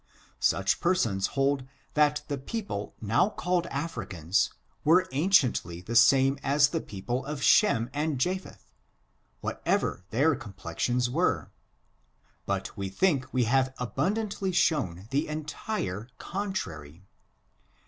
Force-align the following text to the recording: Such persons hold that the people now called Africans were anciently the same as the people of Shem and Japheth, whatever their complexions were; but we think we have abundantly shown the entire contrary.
Such 0.39 0.79
persons 0.79 1.27
hold 1.37 1.67
that 1.93 2.23
the 2.27 2.39
people 2.39 2.95
now 2.99 3.29
called 3.29 3.67
Africans 3.67 4.51
were 4.83 5.07
anciently 5.11 5.79
the 5.81 5.95
same 5.95 6.39
as 6.41 6.69
the 6.69 6.81
people 6.81 7.23
of 7.23 7.43
Shem 7.43 7.87
and 7.93 8.17
Japheth, 8.19 8.71
whatever 9.41 10.03
their 10.09 10.35
complexions 10.35 11.07
were; 11.07 11.51
but 12.47 12.75
we 12.75 12.89
think 12.89 13.31
we 13.31 13.43
have 13.43 13.75
abundantly 13.77 14.51
shown 14.51 15.07
the 15.11 15.27
entire 15.27 16.09
contrary. 16.17 17.03